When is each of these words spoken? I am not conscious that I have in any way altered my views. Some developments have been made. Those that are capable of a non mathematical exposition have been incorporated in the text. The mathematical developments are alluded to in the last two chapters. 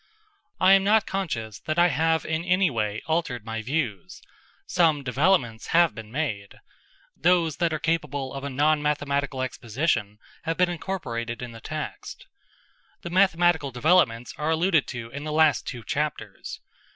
I 0.59 0.73
am 0.73 0.83
not 0.83 1.05
conscious 1.05 1.59
that 1.59 1.77
I 1.77 1.89
have 1.89 2.25
in 2.25 2.43
any 2.43 2.71
way 2.71 3.03
altered 3.05 3.45
my 3.45 3.61
views. 3.61 4.19
Some 4.65 5.03
developments 5.03 5.67
have 5.77 5.93
been 5.93 6.11
made. 6.11 6.55
Those 7.15 7.57
that 7.57 7.71
are 7.71 7.77
capable 7.77 8.33
of 8.33 8.43
a 8.43 8.49
non 8.49 8.81
mathematical 8.81 9.43
exposition 9.43 10.17
have 10.41 10.57
been 10.57 10.69
incorporated 10.69 11.43
in 11.43 11.51
the 11.51 11.61
text. 11.61 12.25
The 13.03 13.11
mathematical 13.11 13.69
developments 13.69 14.33
are 14.39 14.49
alluded 14.49 14.87
to 14.87 15.11
in 15.11 15.23
the 15.23 15.31
last 15.31 15.67
two 15.67 15.83
chapters. 15.83 16.61